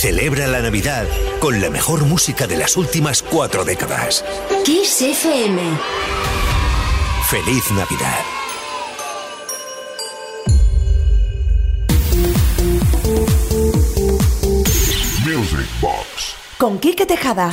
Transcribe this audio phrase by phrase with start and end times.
[0.00, 1.06] Celebra la Navidad
[1.40, 4.24] con la mejor música de las últimas cuatro décadas.
[4.64, 5.60] Kiss FM.
[7.28, 8.24] Feliz Navidad.
[15.26, 16.34] Music Box.
[16.56, 17.52] Con Quique Tejada.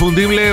[0.04, 0.53] Inconfundible,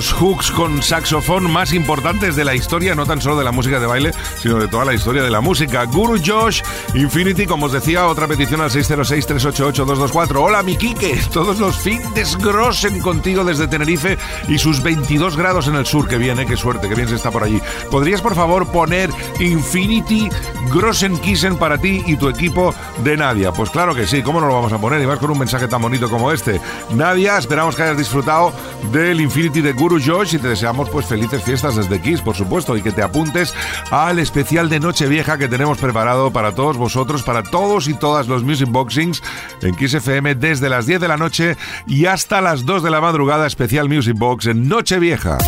[0.00, 3.78] los hooks con saxofón más importantes de la historia, no tan solo de la música
[3.78, 5.84] de baile, sino de toda la historia de la música.
[5.84, 6.62] Guru Josh,
[6.94, 10.36] Infinity, como os decía, otra petición al 606-388-224.
[10.36, 14.16] Hola, mi Kike, todos los fines grosen contigo desde Tenerife
[14.48, 16.08] y sus 22 grados en el sur.
[16.08, 17.60] Que viene, qué suerte, qué bien se está por allí.
[17.90, 20.30] ¿Podrías, por favor, poner Infinity
[20.72, 22.74] Grossen Kissen para ti y tu equipo
[23.04, 23.52] de Nadia?
[23.52, 25.02] Pues claro que sí, ¿cómo no lo vamos a poner?
[25.02, 26.58] Y más con un mensaje tan bonito como este.
[26.94, 28.50] Nadia, esperamos que hayas disfrutado
[28.92, 32.76] del Infinity de Guru Josh y te deseamos pues felices fiestas desde Kiss, por supuesto,
[32.76, 33.54] y que te apuntes
[33.90, 38.42] al especial de Nochevieja que tenemos preparado para todos vosotros, para todos y todas los
[38.42, 39.22] Music Boxings
[39.62, 41.56] en Kiss FM desde las 10 de la noche
[41.86, 45.38] y hasta las 2 de la madrugada, especial Music Box en Nochevieja.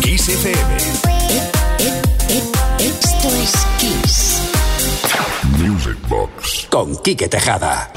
[0.00, 0.76] Kiss FM.
[2.78, 4.40] Esto es Kiss.
[5.58, 6.66] Music Box.
[6.70, 7.90] Con Quique Tejada.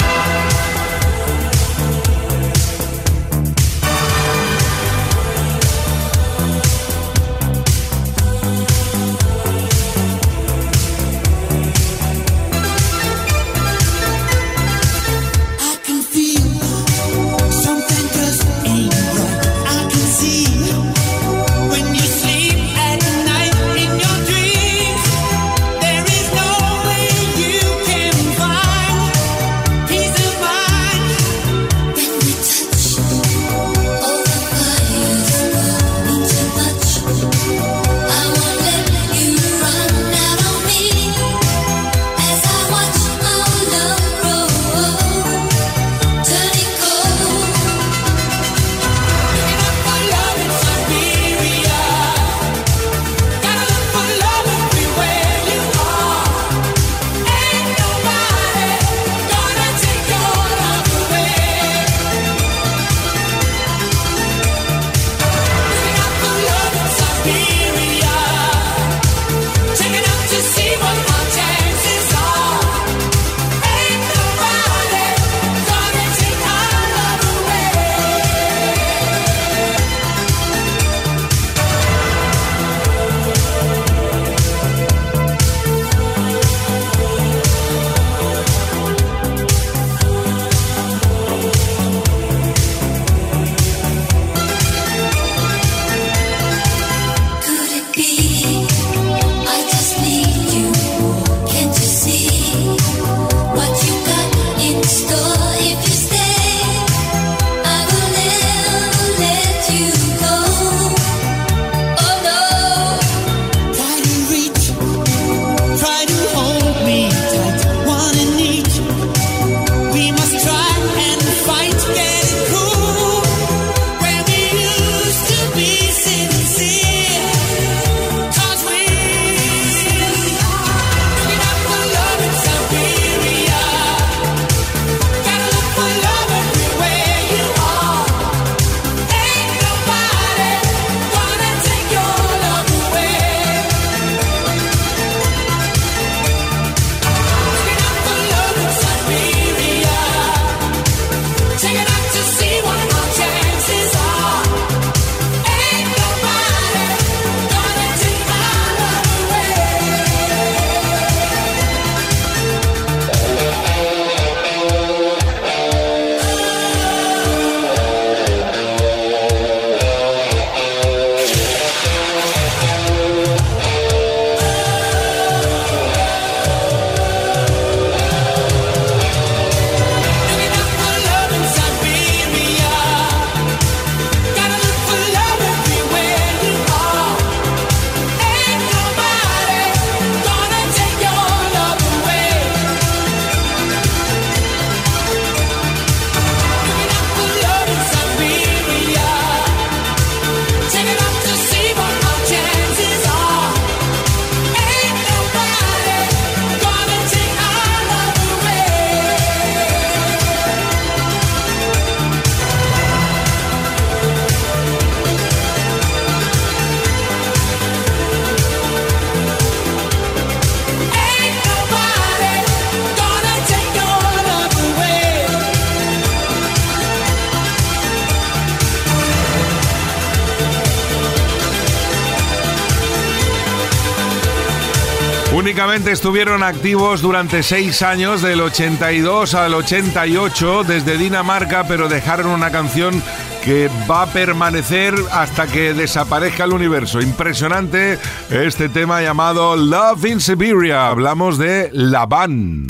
[235.88, 243.02] Estuvieron activos durante seis años, del 82 al 88, desde Dinamarca, pero dejaron una canción
[243.42, 247.00] que va a permanecer hasta que desaparezca el universo.
[247.00, 250.90] Impresionante este tema llamado Love in Siberia.
[250.90, 252.68] Hablamos de La Van.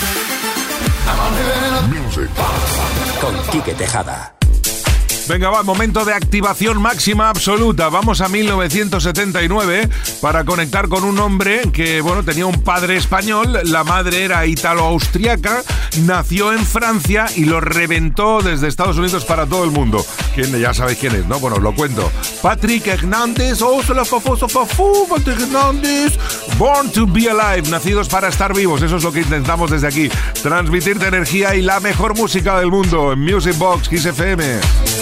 [3.20, 4.37] Con Quique Tejada.
[5.28, 7.90] Venga, va, momento de activación máxima absoluta.
[7.90, 9.90] Vamos a 1979
[10.22, 15.64] para conectar con un hombre que, bueno, tenía un padre español, la madre era italo-austriaca,
[16.06, 20.06] nació en Francia y lo reventó desde Estados Unidos para todo el mundo.
[20.34, 20.58] ¿Quién?
[20.58, 21.40] Ya sabéis quién es, ¿no?
[21.40, 22.10] Bueno, os lo cuento.
[22.42, 26.18] Patrick Hernández, oh, la famoso fafú, Patrick Hernández.
[26.58, 28.82] Born to be alive, nacidos para estar vivos.
[28.82, 30.10] Eso es lo que intentamos desde aquí.
[30.42, 34.97] Transmitirte energía y la mejor música del mundo en Music Box Kiss FM.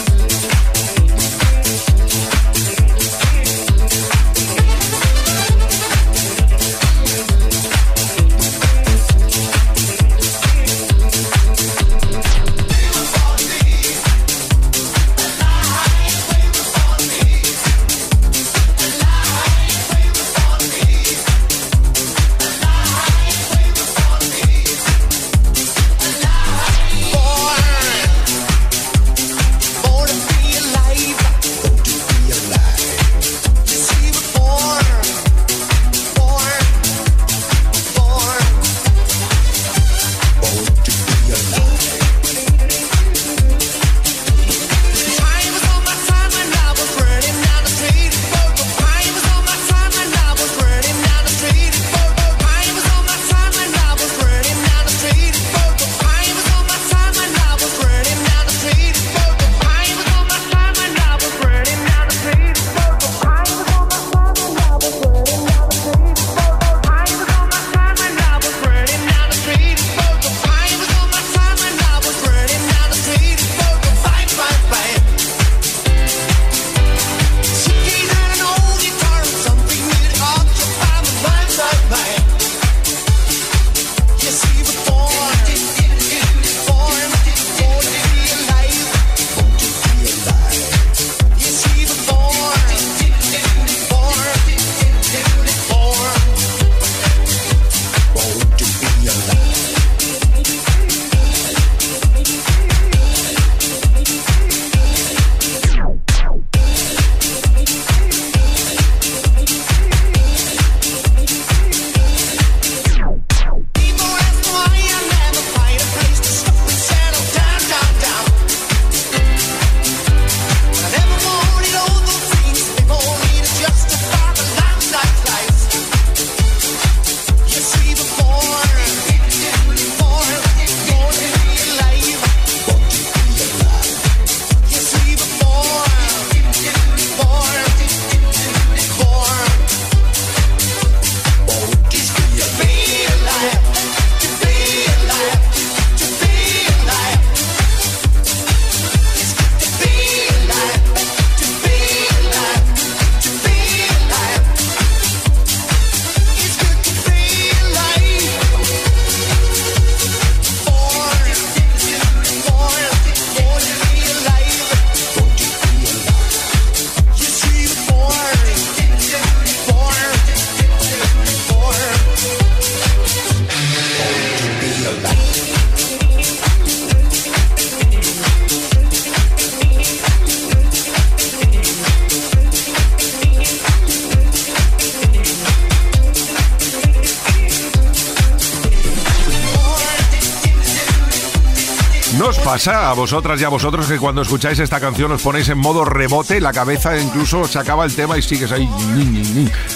[192.26, 195.48] ¿No os pasa a vosotras y a vosotros que cuando escucháis esta canción os ponéis
[195.50, 198.68] en modo rebote, la cabeza incluso se acaba el tema y sigues ahí?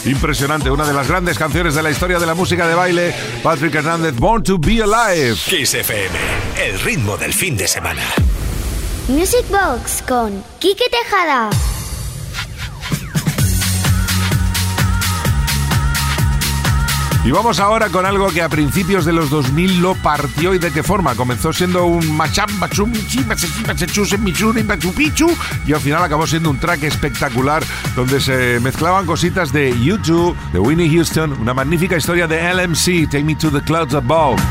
[0.06, 3.14] Impresionante, una de las grandes canciones de la historia de la música de baile,
[3.44, 5.38] Patrick Hernández, Born to be Alive.
[5.46, 6.18] Kiss FM,
[6.60, 8.02] el ritmo del fin de semana.
[9.10, 11.52] Music Box con Quique Tejada.
[17.30, 20.72] Y vamos ahora con algo que a principios de los 2000 lo partió y de
[20.72, 21.14] qué forma.
[21.14, 22.92] Comenzó siendo un macham, machum,
[25.68, 27.64] y al final acabó siendo un track espectacular
[27.96, 33.24] donde se mezclaban cositas de YouTube, de Winnie Houston, una magnífica historia de LMC, Take
[33.24, 34.42] Me to the Clouds Above.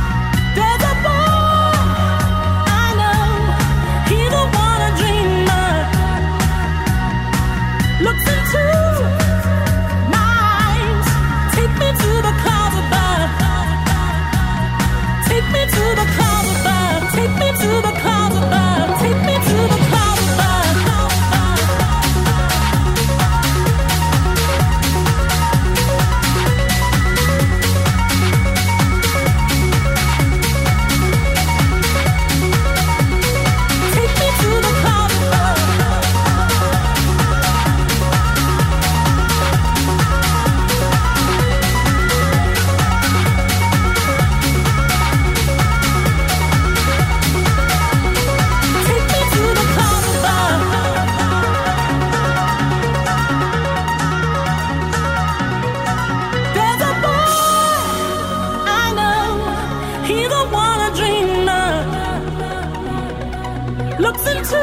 [64.09, 64.63] looks into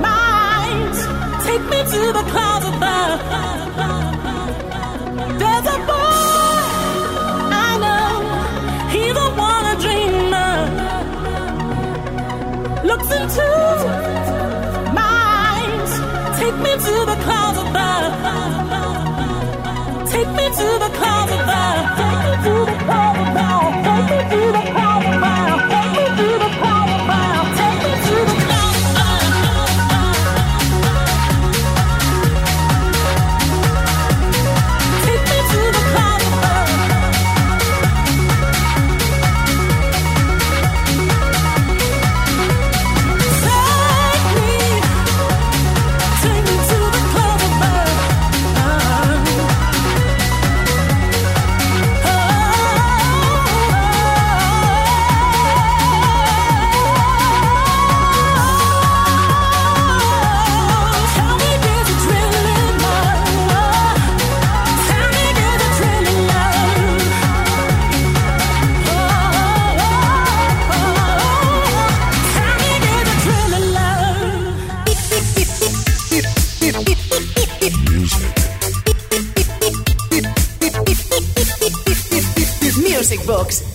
[0.00, 0.20] my
[0.56, 0.98] eyes.
[1.46, 3.20] Take me to the clouds above.
[5.40, 6.20] There's a boy
[7.66, 8.12] I know.
[8.94, 10.66] He's a one I dream of.
[12.90, 13.59] Looks into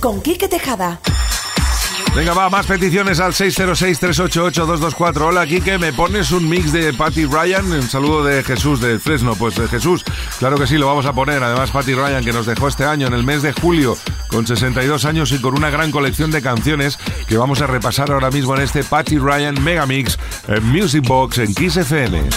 [0.05, 0.99] con Quique Tejada.
[2.15, 5.21] Venga, va, más peticiones al 606-388-224.
[5.21, 7.65] Hola, Quique, ¿me pones un mix de Patty Ryan?
[7.71, 9.33] Un saludo de Jesús de Fresno.
[9.33, 10.05] Pues de Jesús,
[10.37, 11.41] claro que sí, lo vamos a poner.
[11.41, 15.05] Además, Patty Ryan, que nos dejó este año, en el mes de julio, con 62
[15.05, 18.61] años y con una gran colección de canciones que vamos a repasar ahora mismo en
[18.61, 22.29] este Patty Ryan Megamix en Music Box en Kiss FM.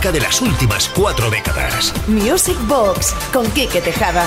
[0.00, 1.94] de las últimas cuatro décadas.
[2.08, 4.26] Music Box con Quique Tejada.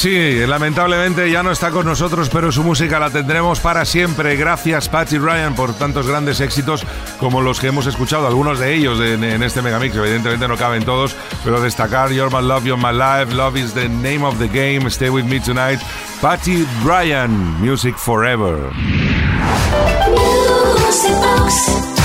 [0.00, 4.34] Sí, lamentablemente ya no está con nosotros, pero su música la tendremos para siempre.
[4.34, 6.84] Gracias, Patty Ryan, por tantos grandes éxitos
[7.18, 9.94] como los que hemos escuchado, algunos de ellos en, este megamix.
[9.94, 13.88] Evidentemente no caben todos, pero destacar You're My Love, You're My Life, Love is the
[13.88, 15.80] Name of the Game, Stay With Me Tonight.
[16.22, 18.70] Patty Ryan, Music Forever.
[21.38, 21.99] Music.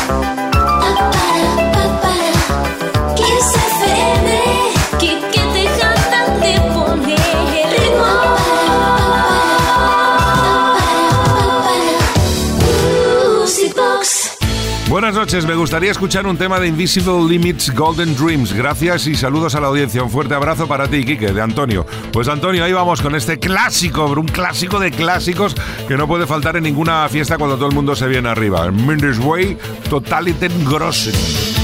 [15.05, 18.53] Buenas noches, me gustaría escuchar un tema de Invisible Limits Golden Dreams.
[18.53, 20.01] Gracias y saludos a la audiencia.
[20.01, 21.85] Un fuerte abrazo para ti, Quique, de Antonio.
[22.11, 25.55] Pues Antonio, ahí vamos con este clásico, un clásico de clásicos
[25.87, 28.71] que no puede faltar en ninguna fiesta cuando todo el mundo se viene arriba.
[28.71, 29.59] Minders Way,
[29.91, 31.54] Totaliten Grossen.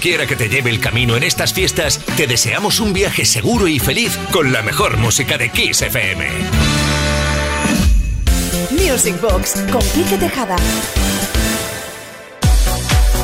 [0.00, 3.78] Quiera que te lleve el camino en estas fiestas, te deseamos un viaje seguro y
[3.78, 6.26] feliz con la mejor música de Kiss FM.
[8.70, 10.56] Music Box con Quique Tejada.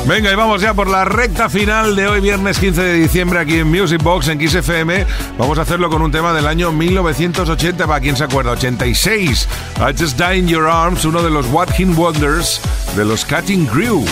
[0.05, 3.57] Venga, y vamos ya por la recta final de hoy, viernes 15 de diciembre, aquí
[3.57, 5.05] en Music Box, en Kiss FM.
[5.37, 9.49] Vamos a hacerlo con un tema del año 1980, para quien se acuerda, 86.
[9.77, 12.61] I Just Die in Your Arms, uno de los What Wonders
[12.95, 14.05] de los Cutting Crew.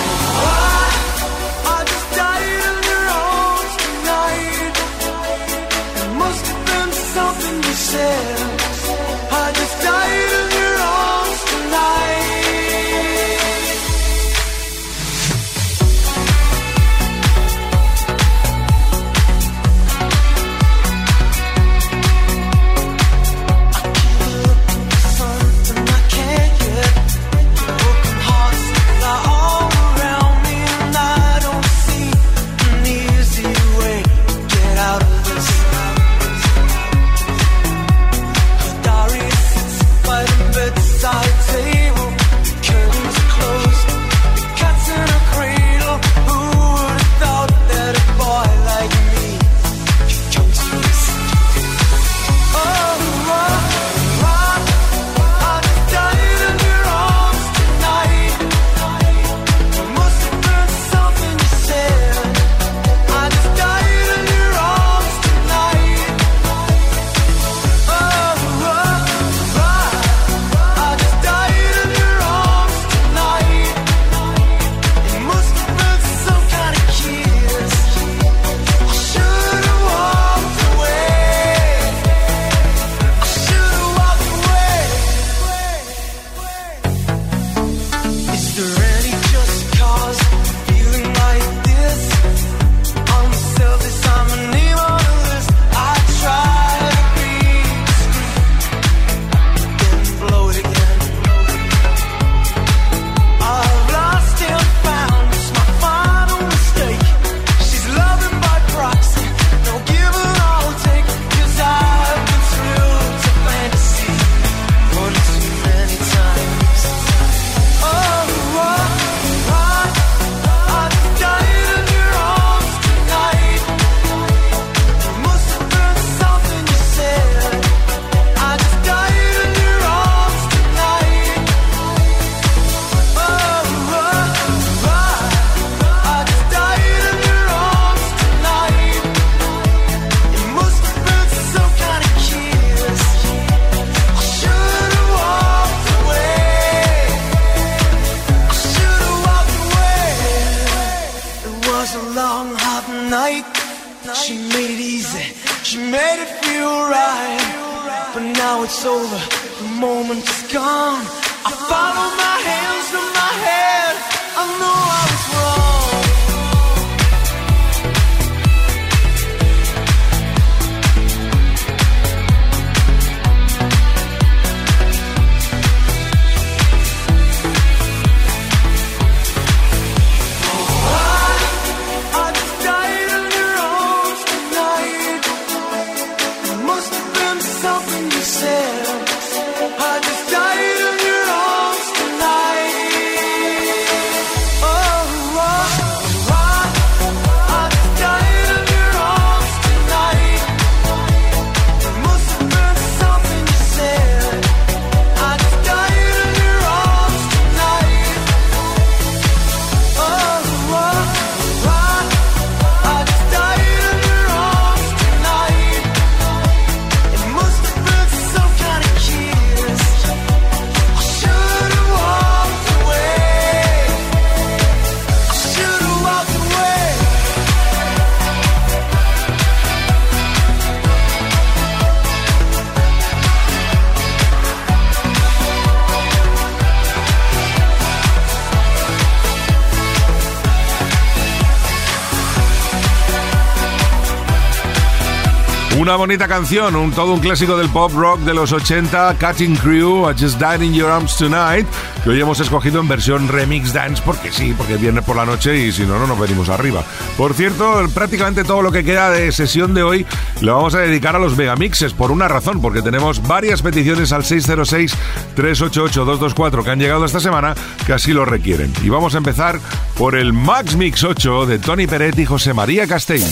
[245.97, 250.13] Bonita canción, un, todo un clásico del pop rock de los 80, Cutting Crew, I
[250.13, 251.65] Just Died in Your Arms Tonight,
[252.03, 255.25] que hoy hemos escogido en versión remix dance porque sí, porque es viernes por la
[255.25, 256.83] noche y si no, no nos venimos arriba.
[257.17, 260.05] Por cierto, prácticamente todo lo que queda de sesión de hoy
[260.41, 264.23] lo vamos a dedicar a los megamixes por una razón, porque tenemos varias peticiones al
[264.23, 267.55] 606-388-224 que han llegado esta semana
[267.85, 268.73] que así lo requieren.
[268.83, 269.59] Y vamos a empezar
[269.97, 273.23] por el Max Mix 8 de Tony Peret y José María Castell.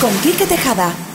[0.00, 1.13] Con Quique Tejada.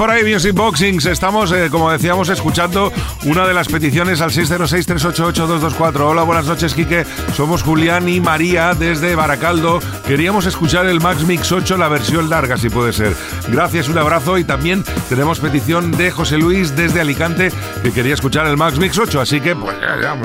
[0.00, 1.04] ¿Cómo vais por ahí, Music Boxings?
[1.04, 2.90] Estamos, eh, como decíamos, escuchando
[3.26, 6.00] una de las peticiones al 606-388-224.
[6.00, 7.04] Hola, buenas noches, Quique.
[7.34, 9.78] Somos Julián y María desde Baracaldo.
[10.10, 13.14] Queríamos escuchar el Max Mix 8, la versión larga, si puede ser.
[13.46, 14.38] Gracias, un abrazo.
[14.38, 18.98] Y también tenemos petición de José Luis desde Alicante, que quería escuchar el Max Mix
[18.98, 19.20] 8.
[19.20, 19.76] Así que, pues,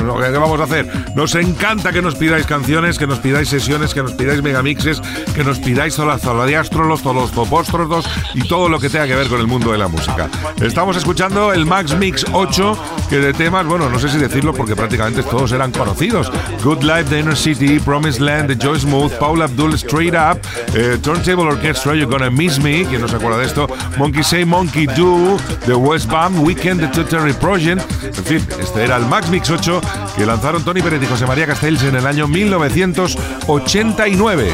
[0.04, 0.92] lo que vamos a hacer.
[1.16, 5.02] Nos encanta que nos pidáis canciones, que nos pidáis sesiones, que nos pidáis megamixes,
[5.36, 9.40] que nos pidáis zoladiástrolos, todos los topóstrodos y todo lo que tenga que ver con
[9.40, 10.32] el mundo de la música.
[10.64, 14.76] Estamos escuchando el Max Mix 8, que de temas, bueno, no sé si decirlo porque
[14.76, 16.32] prácticamente todos eran conocidos.
[16.64, 20.40] Good Life, The Inner City, Promised Land, The Joy Smooth, Paul Abdul, Straight Up,
[20.74, 23.68] eh, Turntable Orchestra, You're Gonna Miss Me, quien no se acuerda de esto,
[23.98, 27.82] Monkey Say, Monkey Do, The West Bam, Weekend, The Tutory Project.
[28.04, 29.82] En fin, este era el Max Mix 8
[30.16, 34.52] que lanzaron Tony Pérez y José María Castells en el año 1989.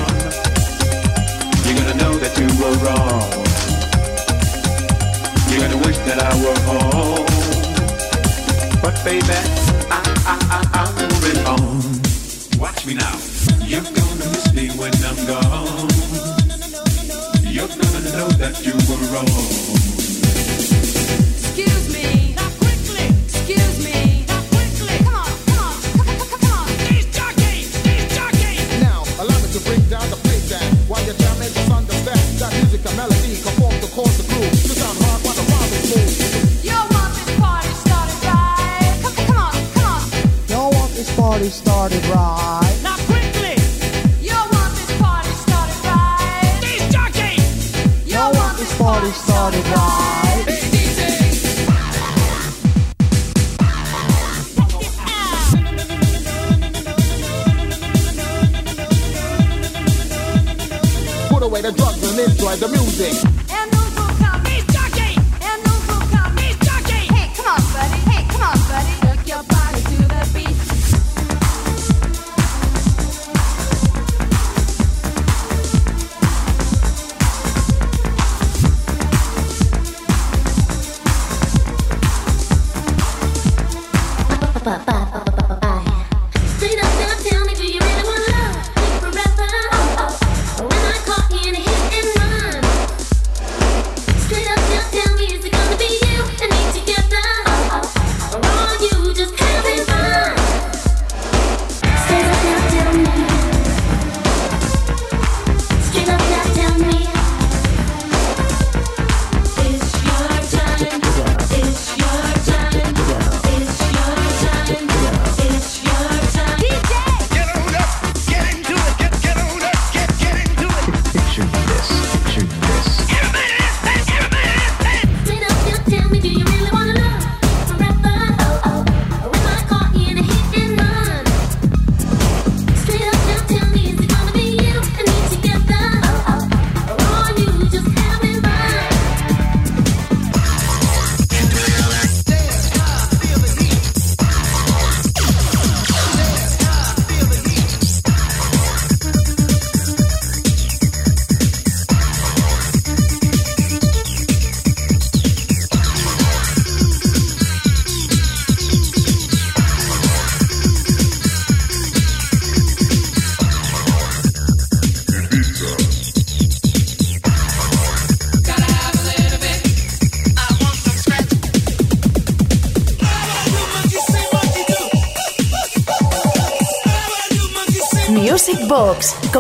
[1.66, 3.22] You're gonna know that you were wrong.
[5.50, 7.26] You're gonna wish that I were home.
[8.82, 9.36] But baby,
[9.90, 10.38] I, I,
[10.74, 11.44] I'm moving.
[12.60, 13.31] Watch me now.
[15.32, 15.88] Gone.
[17.44, 19.81] You're gonna know that you were wrong.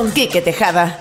[0.02, 0.99] Con Quique Tejada.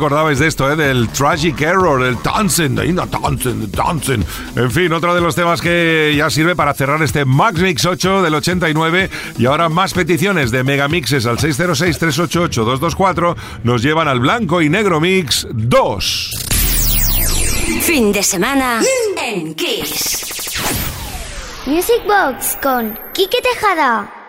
[0.00, 0.76] Acordabais de esto, ¿eh?
[0.76, 4.24] del Tragic Error, el Tansen, Tansen, Tansen.
[4.56, 8.22] En fin, otro de los temas que ya sirve para cerrar este Max Mix 8
[8.22, 9.10] del 89.
[9.38, 15.46] Y ahora más peticiones de Megamixes al 606-388-224 nos llevan al blanco y negro mix
[15.52, 16.30] 2.
[17.82, 18.80] Fin de semana
[19.22, 20.54] en Kiss.
[21.66, 24.19] Music Box con Quique Tejada.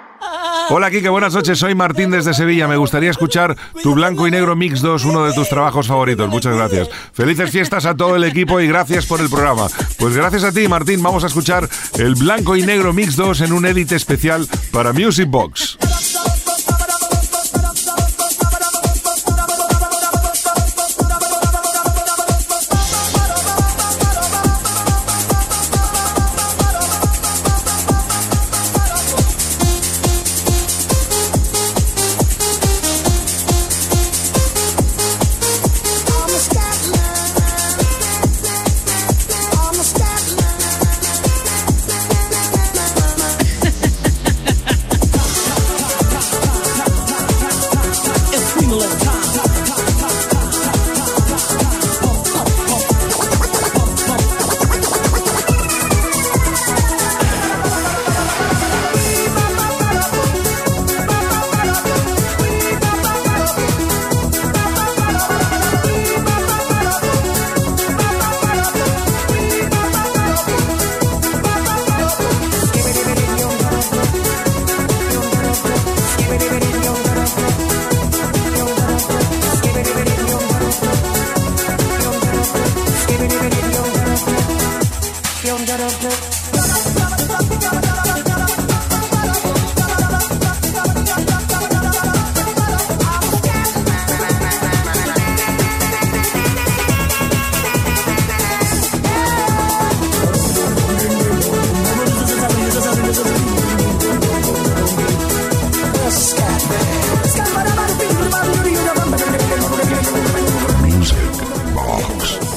[0.69, 1.59] Hola Kike, buenas noches.
[1.59, 2.67] Soy Martín desde Sevilla.
[2.67, 6.29] Me gustaría escuchar tu Blanco y Negro Mix 2, uno de tus trabajos favoritos.
[6.29, 6.89] Muchas gracias.
[7.13, 9.67] Felices fiestas a todo el equipo y gracias por el programa.
[9.97, 11.03] Pues gracias a ti, Martín.
[11.03, 11.67] Vamos a escuchar
[11.97, 15.77] el Blanco y Negro Mix 2 en un edit especial para Music Box.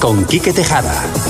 [0.05, 1.24] Con Quique Tejada.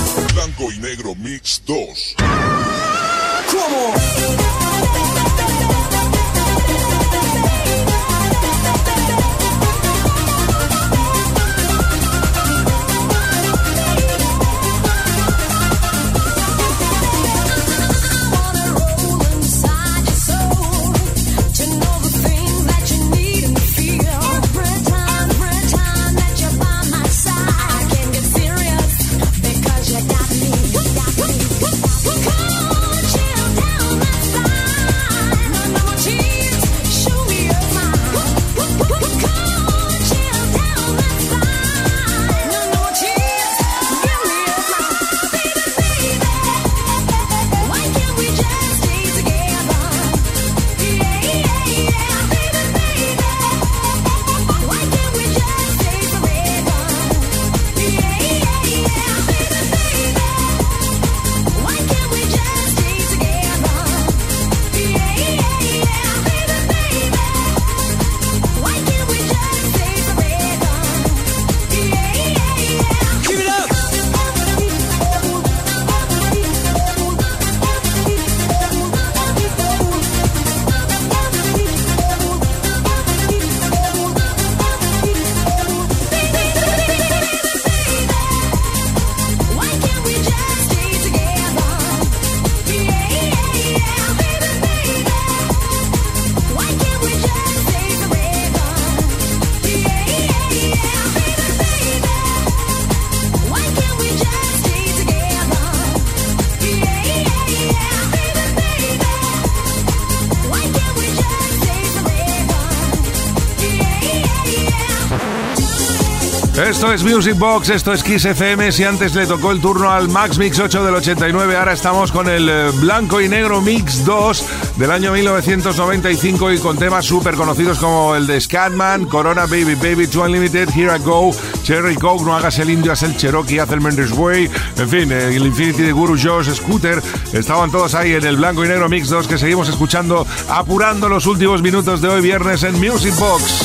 [116.75, 118.69] Esto es Music Box, esto es Kiss FM.
[118.73, 122.27] Si antes le tocó el turno al Max Mix 8 del 89, ahora estamos con
[122.27, 124.45] el eh, Blanco y Negro Mix 2
[124.75, 130.07] del año 1995 y con temas súper conocidos como el de Scatman, Corona Baby Baby
[130.07, 131.31] 2 Unlimited, Here I Go,
[131.63, 135.09] Cherry Coke, No hagas el indio, haz el Cherokee, haz el Mendes Way, en fin,
[135.13, 137.01] eh, el Infinity de Guru Josh, Scooter,
[137.31, 141.25] estaban todos ahí en el Blanco y Negro Mix 2 que seguimos escuchando, apurando los
[141.25, 143.64] últimos minutos de hoy viernes en Music Box.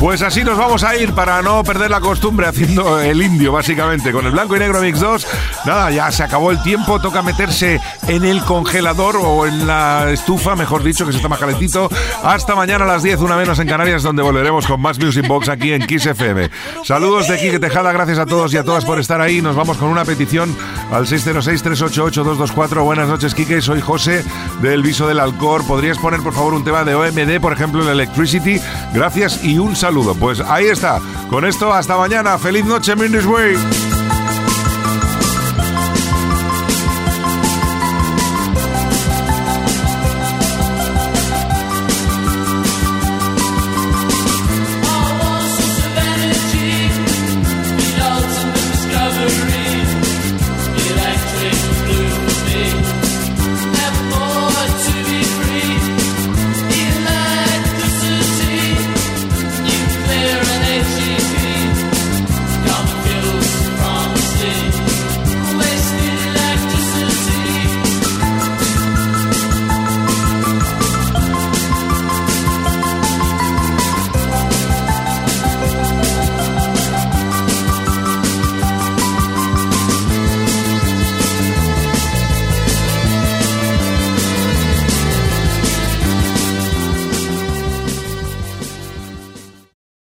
[0.00, 4.12] Pues así nos vamos a ir para no perder la costumbre haciendo el indio, básicamente,
[4.12, 5.26] con el blanco y negro Mix 2.
[5.66, 10.54] Nada, ya se acabó el tiempo, toca meterse en el congelador o en la estufa,
[10.54, 11.90] mejor dicho, que se está más calentito.
[12.22, 15.48] Hasta mañana a las 10, una menos en Canarias, donde volveremos con más Music Box
[15.48, 16.48] aquí en Kiss FM.
[16.84, 19.42] Saludos de Quique Tejada, gracias a todos y a todas por estar ahí.
[19.42, 20.56] Nos vamos con una petición
[20.92, 22.84] al 606-388-224.
[22.84, 24.24] Buenas noches, Quique, soy José
[24.62, 25.66] del Viso del Alcor.
[25.66, 28.60] ¿Podrías poner, por favor, un tema de OMD, por ejemplo, en Electricity?
[28.94, 30.14] Gracias y un saludo.
[30.14, 31.00] Pues ahí está.
[31.30, 32.38] Con esto, hasta mañana.
[32.38, 33.97] Feliz noche, Mindy's Way.